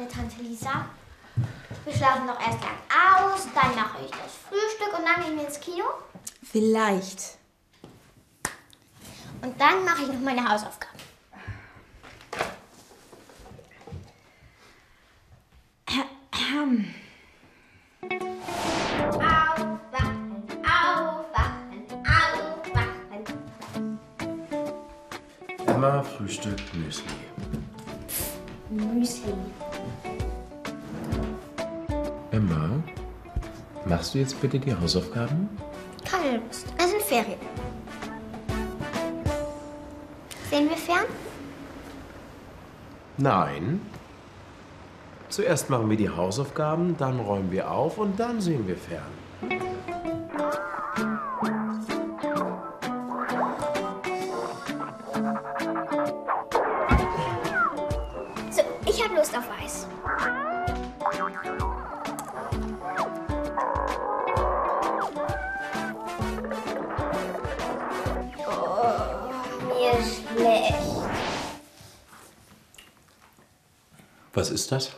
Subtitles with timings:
[0.00, 0.86] mit Tante Lisa.
[1.84, 5.46] Wir schlafen noch erst lang aus, dann mache ich das Frühstück und dann gehen wir
[5.46, 5.84] ins Kino.
[6.42, 7.38] Vielleicht.
[9.42, 10.90] Und dann mache ich noch meine Hausaufgaben.
[19.14, 20.20] Aufwachen,
[20.64, 23.26] aufwachen, aufwachen.
[25.66, 27.29] Emma frühstückt Müsli.
[28.70, 29.34] Müsli.
[32.30, 32.70] Emma,
[33.84, 35.48] machst du jetzt bitte die Hausaufgaben?
[36.04, 36.66] Keine Lust.
[36.78, 37.38] Es sind Ferien.
[40.48, 41.06] Sehen wir fern?
[43.18, 43.80] Nein.
[45.28, 49.69] Zuerst machen wir die Hausaufgaben, dann räumen wir auf und dann sehen wir fern.
[58.90, 59.86] Ich habe Lust auf Eis.
[68.38, 68.90] Oh.
[74.32, 74.90] Was ist das?